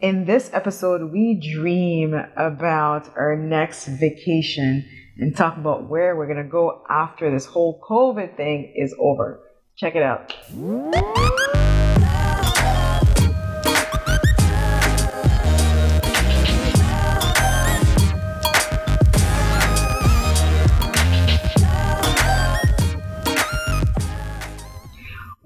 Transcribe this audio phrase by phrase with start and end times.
[0.00, 6.44] In this episode, we dream about our next vacation and talk about where we're going
[6.44, 9.40] to go after this whole COVID thing is over.
[9.74, 10.32] Check it out.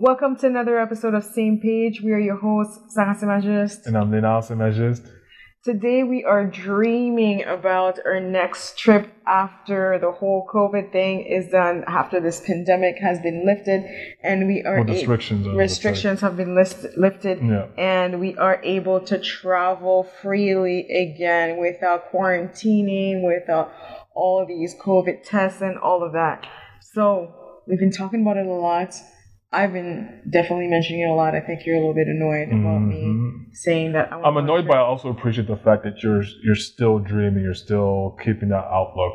[0.03, 2.03] Welcome to another episode of Same Page.
[2.03, 3.17] We are your hosts, Sarah.
[3.21, 5.09] And I'm Linal Semagist.
[5.63, 11.85] Today we are dreaming about our next trip after the whole COVID thing is done,
[11.87, 13.85] after this pandemic has been lifted,
[14.25, 17.67] and we are well, restrictions a- restrictions have been list- lifted, yeah.
[17.79, 23.73] and we are able to travel freely again without quarantining, without
[24.17, 26.45] all these COVID tests and all of that.
[26.81, 28.97] So we've been talking about it a lot
[29.53, 31.35] I've been definitely mentioning it a lot.
[31.35, 33.39] I think you're a little bit annoyed about mm-hmm.
[33.39, 34.11] me saying that.
[34.11, 37.45] I am annoyed, but I also appreciate the fact that you're you're still dreaming.
[37.45, 39.15] You're still keeping that outlook.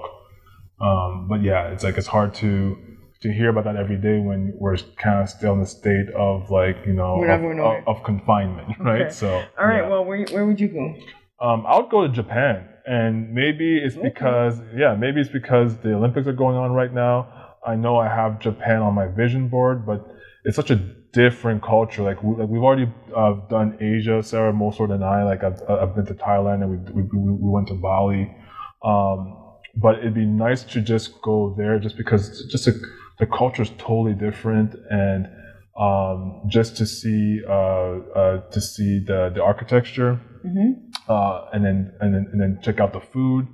[0.79, 2.77] Um, but yeah, it's like it's hard to
[3.21, 6.51] to hear about that every day when we're kind of still in the state of
[6.51, 9.01] like you know of, of, of, confinement, right?
[9.01, 9.09] Okay.
[9.09, 9.81] So all right.
[9.81, 9.89] Yeah.
[9.89, 10.95] Well, where where would you go?
[11.39, 14.09] Um, I would go to Japan, and maybe it's okay.
[14.09, 17.55] because yeah, maybe it's because the Olympics are going on right now.
[17.65, 20.07] I know I have Japan on my vision board, but
[20.47, 20.77] it's such a
[21.11, 22.03] different culture.
[22.03, 25.23] Like, we, like we've already uh, done Asia, Sarah Mosor and I.
[25.25, 28.33] Like I've, I've been to Thailand and we, we, we went to Bali.
[28.81, 29.43] Um,
[29.75, 32.73] but it'd be nice to just go there just because just a,
[33.19, 35.27] the culture is totally different and
[35.77, 40.71] um, just to see uh, uh, to see the, the architecture mm-hmm.
[41.09, 43.45] uh, and then and then and then check out the food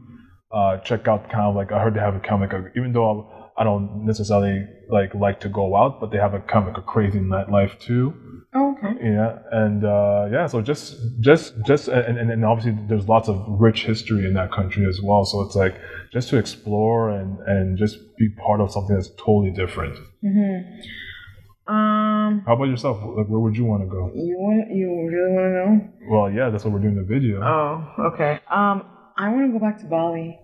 [0.53, 2.77] uh, check out kind of like I heard they have a kind of like a,
[2.77, 6.67] even though I don't necessarily like like to go out, but they have a kind
[6.67, 8.13] of like a crazy nightlife too.
[8.55, 8.93] Oh, okay.
[9.01, 13.43] Yeah, and uh, yeah, so just just just and, and, and obviously there's lots of
[13.47, 15.25] rich history in that country as well.
[15.25, 15.79] So it's like
[16.11, 19.97] just to explore and and just be part of something that's totally different.
[20.23, 21.73] Mm-hmm.
[21.73, 22.43] Um.
[22.45, 22.97] How about yourself?
[23.17, 24.11] Like, where would you want to go?
[24.13, 26.11] You want you really want to know?
[26.11, 27.41] Well, yeah, that's what we're doing the video.
[27.41, 28.39] Oh, okay.
[28.49, 28.83] Um,
[29.15, 30.39] I want to go back to Bali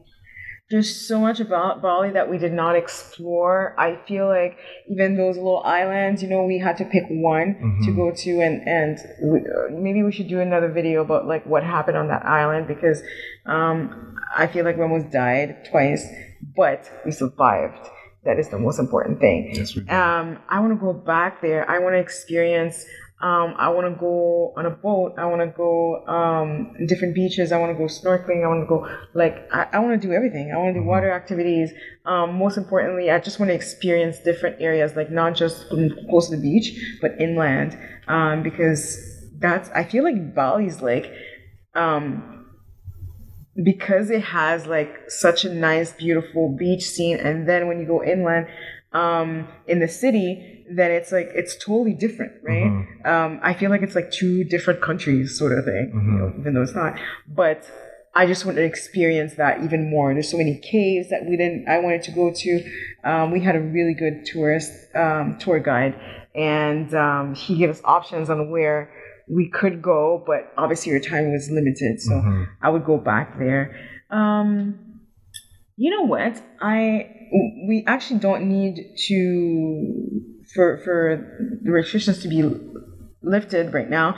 [0.69, 3.75] there's so much about Bali that we did not explore.
[3.79, 4.57] I feel like
[4.87, 7.85] even those little islands, you know, we had to pick one mm-hmm.
[7.85, 11.45] to go to, and and we, uh, maybe we should do another video about like
[11.47, 13.01] what happened on that island because
[13.47, 16.07] um, I feel like we almost died twice,
[16.55, 17.89] but we survived.
[18.25, 19.51] That is the most important thing.
[19.53, 21.67] Yes, we Um, I want to go back there.
[21.67, 22.85] I want to experience
[23.21, 25.15] um, I want to go on a boat.
[25.17, 27.51] I want to go um, different beaches.
[27.51, 28.45] I want to go snorkeling.
[28.45, 30.53] I want to go like I, I want to do everything.
[30.53, 30.87] I want to do mm-hmm.
[30.87, 31.71] water activities.
[32.05, 36.37] Um, most importantly, I just want to experience different areas, like not just close to
[36.37, 37.77] the beach, but inland,
[38.07, 38.97] um, because
[39.37, 41.11] that's I feel like Bali's like
[41.75, 42.45] um,
[43.61, 48.01] because it has like such a nice, beautiful beach scene, and then when you go
[48.01, 48.47] inland
[48.93, 52.65] um, in the city then it's like it's totally different, right?
[52.65, 53.07] Mm-hmm.
[53.07, 56.13] Um, I feel like it's like two different countries, sort of thing, mm-hmm.
[56.13, 56.99] you know, even though it's not.
[57.27, 57.69] But
[58.15, 60.13] I just wanted to experience that even more.
[60.13, 61.67] There's so many caves that we didn't.
[61.67, 62.71] I wanted to go to.
[63.03, 65.99] Um, we had a really good tourist um, tour guide,
[66.35, 68.93] and um, he gave us options on where
[69.27, 72.43] we could go, but obviously our time was limited, so mm-hmm.
[72.61, 73.75] I would go back there.
[74.11, 75.01] Um,
[75.77, 76.41] you know what?
[76.61, 80.21] I we actually don't need to
[80.53, 82.43] for for the restrictions to be
[83.21, 84.15] lifted right now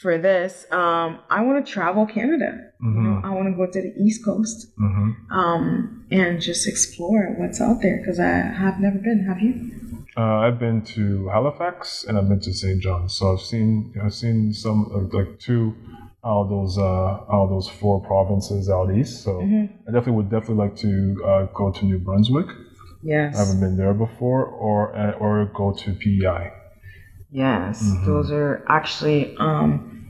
[0.00, 2.70] for this, um, I want to travel Canada.
[2.82, 2.96] Mm-hmm.
[2.96, 5.32] You know, I want to go to the East Coast mm-hmm.
[5.32, 9.24] um, and just explore what's out there because I have never been.
[9.24, 10.04] Have you?
[10.16, 12.80] Uh, I've been to Halifax and I've been to St.
[12.80, 15.74] John's, so I've seen I've seen some uh, like two
[16.26, 19.22] out of those uh, out of those four provinces out east.
[19.22, 19.66] So mm-hmm.
[19.88, 22.46] I definitely would definitely like to uh, go to New Brunswick.
[23.02, 23.36] Yes.
[23.36, 26.52] I haven't been there before, or uh, or go to PEI.
[27.30, 28.06] Yes, mm-hmm.
[28.06, 30.08] those are actually um,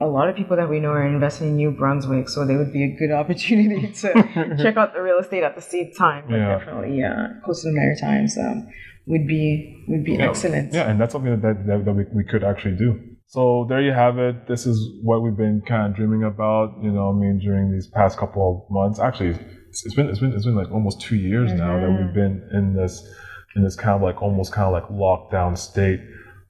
[0.00, 2.72] a lot of people that we know are investing in New Brunswick, so they would
[2.72, 4.12] be a good opportunity to
[4.62, 6.24] check out the real estate at the same time.
[6.28, 6.58] But yeah.
[6.58, 8.68] definitely, yeah, coastal Maritimes um,
[9.06, 10.28] would be would be yeah.
[10.28, 10.72] excellent.
[10.72, 13.17] Yeah, and that's something that that, that we, we could actually do.
[13.28, 14.48] So there you have it.
[14.48, 16.78] This is what we've been kind of dreaming about.
[16.82, 19.38] You know, I mean, during these past couple of months, actually
[19.70, 21.58] it's been it's been it's been like almost two years mm-hmm.
[21.58, 22.14] now that we've mm-hmm.
[22.14, 23.06] been in this
[23.54, 26.00] in this kind of like almost kind of like lockdown state.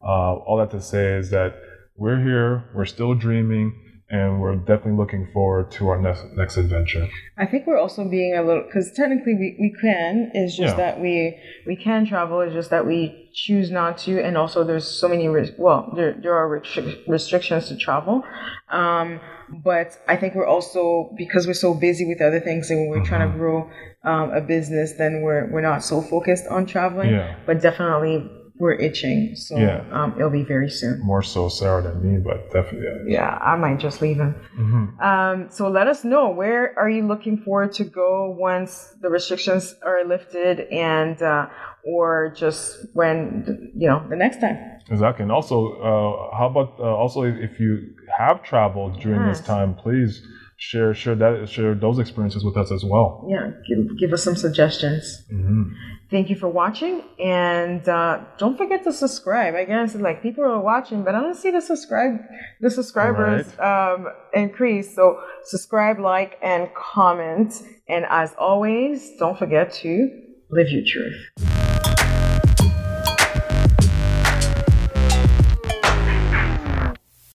[0.01, 1.57] Uh, all that to say is that
[1.97, 3.75] we're here, we're still dreaming,
[4.11, 7.09] and we're definitely looking forward to our next next adventure.
[7.37, 10.31] I think we're also being a little because technically we, we can.
[10.35, 10.85] It's just Yeah.
[10.85, 12.41] that we we can travel.
[12.41, 15.29] It's just that we choose not to, and also there's so many
[15.59, 18.25] well there there are restric- restrictions to travel.
[18.71, 19.21] Um,
[19.65, 23.21] but I think we're also because we're so busy with other things and we're trying
[23.21, 23.39] to Mm-hmm.
[23.39, 23.71] grow
[24.05, 27.11] um, a business, then we're we're not so focused on traveling.
[27.11, 27.35] Yeah.
[27.47, 29.85] But definitely we're itching, so Yeah.
[29.93, 31.01] um, it'll be very soon.
[31.01, 33.13] More so Sarah than me, but definitely.
[33.13, 34.35] Yeah, I might just leave him.
[34.57, 39.09] hmm Um, so let us know where are you looking forward to go once the
[39.09, 41.47] restrictions are lifted, and uh,
[41.85, 44.59] or just when you know the next time.
[44.91, 45.23] Exactly.
[45.23, 45.57] And also,
[45.89, 50.23] uh, how about uh, also if if you have traveled during this time, please
[50.59, 53.27] share share that share those experiences with us as well.
[53.31, 55.25] Yeah, give, give us some suggestions.
[55.31, 55.73] hmm
[56.11, 59.55] Thank you for watching, and uh, don't forget to subscribe.
[59.55, 62.19] I guess like people are watching, but I don't see the subscribe
[62.61, 64.95] the subscribers um, increase.
[64.95, 67.63] So subscribe, like, and comment.
[67.89, 70.09] And as always, don't forget to
[70.51, 71.58] live your truth.